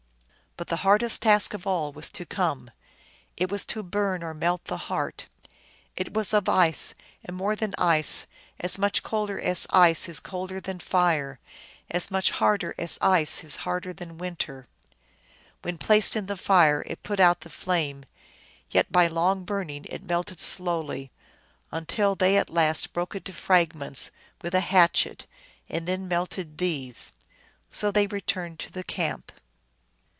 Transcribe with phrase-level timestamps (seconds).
[0.57, 2.69] But the hardest task of all was to come.
[3.37, 5.27] It was to burn or melt the heart.
[5.95, 6.93] It was of ice,
[7.23, 8.27] and more than ice:
[8.59, 11.39] as much colder as ice is colder than fire,
[11.89, 14.67] as much harder as ice is harder than water.
[15.61, 18.03] When placed in the fire it put out the flame,
[18.69, 21.11] yet by long burning it melted slowly,
[21.71, 24.11] until they at last broke it to fragments
[24.41, 25.25] with a hatchet,
[25.69, 27.13] and then melted these.
[27.71, 29.31] So they re turned to the camp.